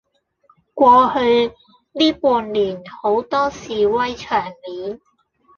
[0.73, 1.49] 過去
[1.93, 4.99] 呢半年好多示威場面